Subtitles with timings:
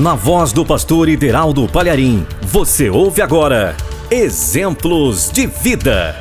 [0.00, 3.76] Na voz do pastor Ideraldo Palharim, você ouve agora
[4.10, 6.16] Exemplos de Vida.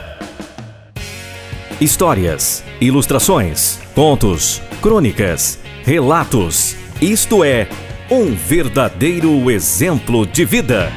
[1.80, 6.76] Histórias, ilustrações, contos, crônicas, relatos.
[7.02, 7.70] Isto é,
[8.10, 10.92] um verdadeiro exemplo de vida.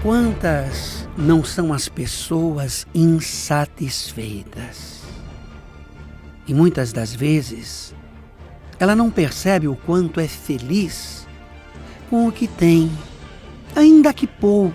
[0.00, 5.00] Quantas não são as pessoas insatisfeitas?
[6.50, 7.94] E muitas das vezes
[8.76, 11.24] ela não percebe o quanto é feliz
[12.10, 12.90] com o que tem,
[13.76, 14.74] ainda que pouco,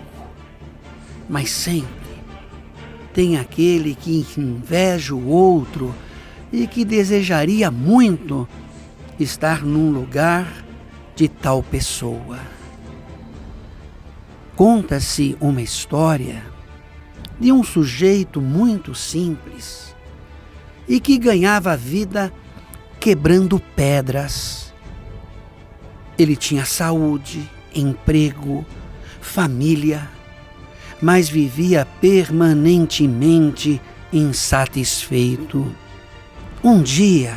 [1.28, 2.06] mas sempre
[3.12, 5.94] tem aquele que inveja o outro
[6.50, 8.48] e que desejaria muito
[9.20, 10.64] estar num lugar
[11.14, 12.38] de tal pessoa.
[14.56, 16.42] Conta-se uma história
[17.38, 19.94] de um sujeito muito simples
[20.88, 22.32] e que ganhava a vida
[23.00, 24.72] quebrando pedras.
[26.18, 28.64] Ele tinha saúde, emprego,
[29.20, 30.08] família,
[31.00, 33.80] mas vivia permanentemente
[34.12, 35.66] insatisfeito.
[36.64, 37.36] Um dia,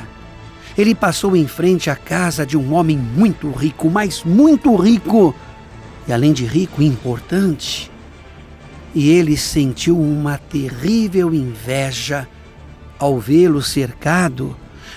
[0.77, 5.36] ele passou em frente à casa de um homem muito rico, mas muito rico,
[6.08, 7.92] e além de rico, importante.
[8.95, 12.27] E ele sentiu uma terrível inveja
[13.00, 14.55] ao vê-lo cercado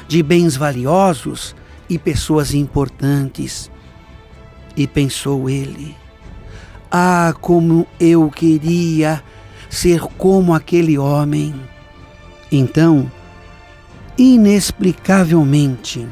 [0.09, 1.55] de bens valiosos
[1.89, 3.71] e pessoas importantes.
[4.77, 5.97] E pensou ele:
[6.91, 9.23] Ah, como eu queria
[9.71, 11.55] ser como aquele homem.
[12.51, 13.11] Então,
[14.19, 16.07] inexplicavelmente,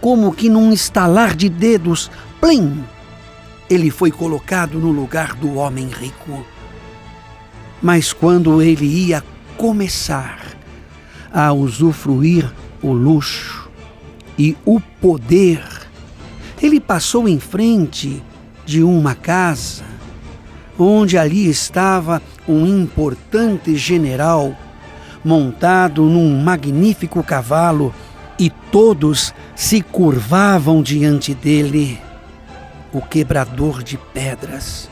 [0.00, 2.08] como que num estalar de dedos,
[2.40, 2.84] plim,
[3.68, 6.46] ele foi colocado no lugar do homem rico.
[7.82, 9.24] Mas quando ele ia
[9.56, 10.47] começar
[11.32, 12.50] a usufruir
[12.82, 13.68] o luxo
[14.38, 15.62] e o poder.
[16.62, 18.22] Ele passou em frente
[18.64, 19.84] de uma casa
[20.78, 24.56] onde ali estava um importante general
[25.24, 27.92] montado num magnífico cavalo
[28.38, 31.98] e todos se curvavam diante dele.
[32.92, 34.88] O quebrador de pedras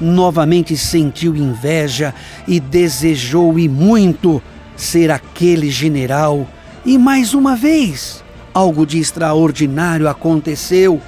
[0.00, 2.14] novamente sentiu inveja
[2.48, 4.42] e desejou e muito
[4.76, 6.46] ser aquele general.
[6.84, 8.22] E mais uma vez,
[8.54, 11.00] algo de extraordinário aconteceu.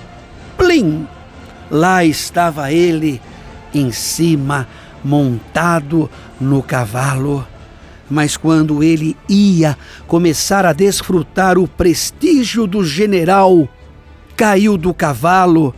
[0.56, 1.06] Plim!
[1.70, 3.20] Lá estava ele,
[3.74, 4.66] em cima,
[5.04, 7.46] montado no cavalo.
[8.10, 9.76] Mas quando ele ia
[10.06, 13.68] começar a desfrutar o prestígio do general,
[14.34, 15.74] caiu do cavalo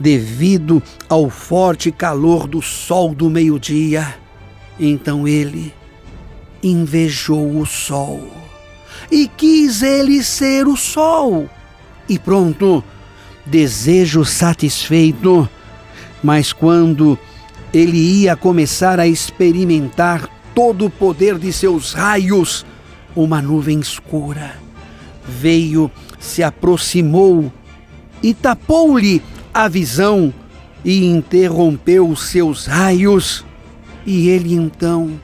[0.00, 4.14] devido ao forte calor do sol do meio-dia.
[4.78, 5.74] Então ele
[6.62, 8.22] invejou o sol
[9.10, 11.48] e quis ele ser o sol.
[12.08, 12.82] E pronto,
[13.46, 15.48] desejo satisfeito.
[16.22, 17.18] Mas quando
[17.72, 22.66] ele ia começar a experimentar todo o poder de seus raios,
[23.14, 24.68] uma nuvem escura
[25.28, 27.52] veio, se aproximou
[28.22, 30.32] e tapou-lhe a visão
[30.84, 33.44] e interrompeu os seus raios.
[34.06, 35.20] E ele então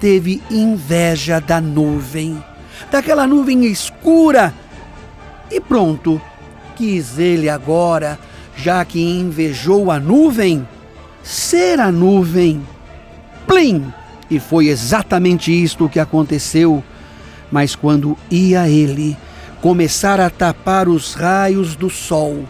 [0.00, 2.42] teve inveja da nuvem,
[2.90, 4.54] daquela nuvem escura.
[5.50, 6.20] E pronto,
[6.74, 8.18] quis ele agora,
[8.56, 10.66] já que invejou a nuvem,
[11.22, 12.66] ser a nuvem.
[13.46, 13.92] Plim!
[14.30, 16.82] E foi exatamente isto que aconteceu.
[17.50, 19.16] Mas quando ia ele
[19.60, 22.44] começar a tapar os raios do sol,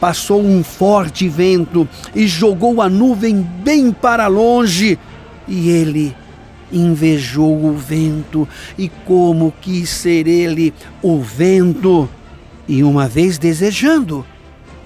[0.00, 4.98] passou um forte vento e jogou a nuvem bem para longe,
[5.46, 6.16] e ele
[6.72, 12.08] invejou o vento e como quis ser ele o vento.
[12.66, 14.24] E uma vez desejando,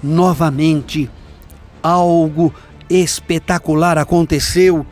[0.03, 1.11] novamente
[1.83, 2.55] algo
[2.89, 4.87] espetacular aconteceu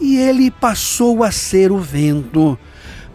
[0.00, 2.58] e ele passou a ser o vento.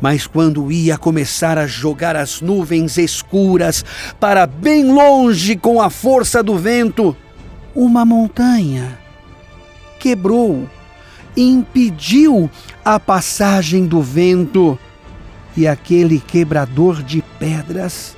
[0.02, 3.84] Mas quando ia começar a jogar as nuvens escuras
[4.20, 7.16] para bem longe com a força do vento,
[7.74, 9.00] uma montanha
[10.00, 10.70] quebrou
[11.36, 12.50] impediu
[12.84, 14.78] a passagem do vento,
[15.58, 18.16] e aquele quebrador de pedras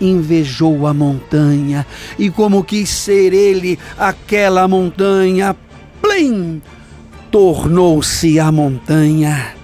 [0.00, 1.86] invejou a montanha,
[2.18, 5.54] e como quis ser ele aquela montanha,
[6.00, 6.62] plim!
[7.30, 9.54] Tornou-se a montanha.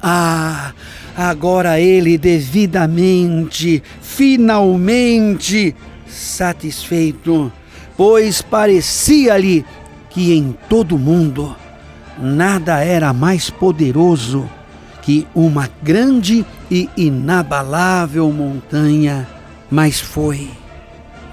[0.00, 0.72] Ah,
[1.16, 5.74] agora ele devidamente, finalmente
[6.06, 7.50] satisfeito,
[7.96, 9.64] pois parecia-lhe
[10.10, 11.56] que em todo o mundo
[12.18, 14.48] nada era mais poderoso
[15.02, 19.26] que uma grande e inabalável montanha,
[19.70, 20.50] mas foi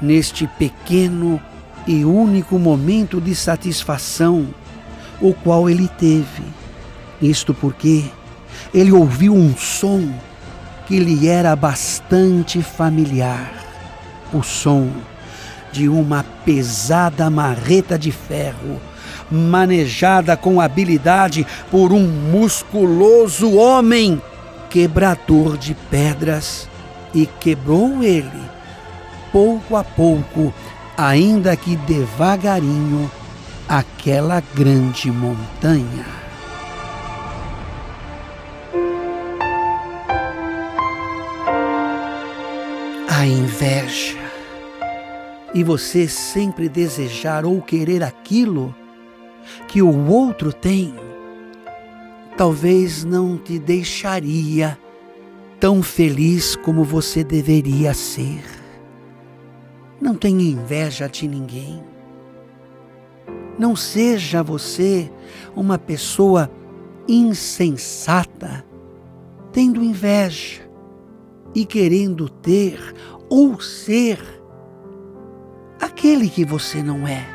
[0.01, 1.41] neste pequeno
[1.87, 4.47] e único momento de satisfação
[5.19, 6.43] o qual ele teve.
[7.21, 8.05] Isto porque
[8.73, 10.13] ele ouviu um som
[10.85, 13.51] que lhe era bastante familiar,
[14.33, 14.89] o som
[15.71, 18.79] de uma pesada marreta de ferro,
[19.33, 24.21] manejada com habilidade por um musculoso homem,
[24.69, 26.69] quebrador de pedras,
[27.13, 28.41] e quebrou ele,
[29.31, 30.53] pouco a pouco,
[30.95, 33.09] ainda que devagarinho,
[33.67, 36.05] aquela grande montanha.
[43.09, 44.17] A inveja
[45.53, 48.75] e você sempre desejar ou querer aquilo
[49.67, 50.93] que o outro tem,
[52.37, 54.77] talvez não te deixaria
[55.59, 58.43] tão feliz como você deveria ser.
[60.01, 61.81] Não tenha inveja de ninguém.
[63.57, 65.09] Não seja você
[65.55, 66.51] uma pessoa
[67.07, 68.65] insensata,
[69.51, 70.61] tendo inveja
[71.55, 72.79] e querendo ter
[73.29, 74.19] ou ser
[75.79, 77.32] aquele que você não é.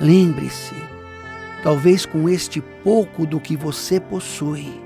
[0.00, 0.74] Lembre-se,
[1.62, 4.80] talvez com este pouco do que você possui,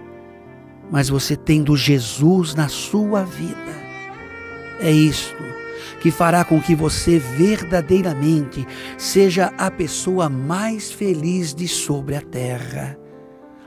[0.91, 3.55] mas você tendo Jesus na sua vida.
[4.81, 5.37] É isto
[6.01, 8.67] que fará com que você verdadeiramente
[8.99, 12.99] seja a pessoa mais feliz de sobre a terra.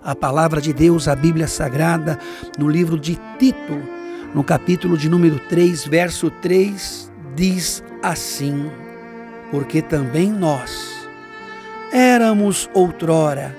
[0.04, 2.20] A palavra de Deus, a Bíblia Sagrada,
[2.60, 3.82] no livro de Tito,
[4.36, 8.70] no capítulo de número 3, verso 3, diz assim:
[9.50, 10.97] Porque também nós
[11.92, 13.56] éramos outrora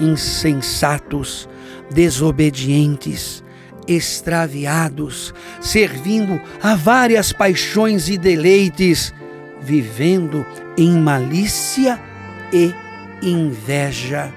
[0.00, 1.48] insensatos,
[1.90, 3.44] desobedientes,
[3.86, 9.12] extraviados, servindo a várias paixões e deleites,
[9.60, 10.44] vivendo
[10.76, 12.00] em malícia
[12.52, 12.72] e
[13.22, 14.32] inveja,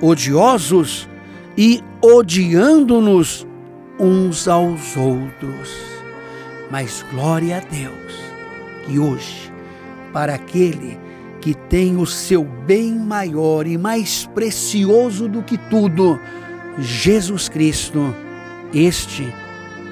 [0.00, 1.08] odiosos
[1.56, 3.46] e odiando-nos
[3.98, 5.70] uns aos outros.
[6.70, 8.32] Mas glória a Deus
[8.86, 9.52] que hoje,
[10.12, 11.11] para aquele que
[11.52, 16.18] tem o seu bem maior e mais precioso do que tudo,
[16.78, 18.14] Jesus Cristo,
[18.72, 19.26] este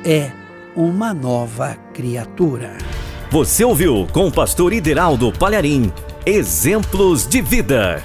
[0.04, 0.30] é
[0.76, 2.78] uma nova criatura.
[3.30, 5.92] Você ouviu com o pastor Ideraldo Palharim,
[6.24, 8.02] Exemplos de Vida.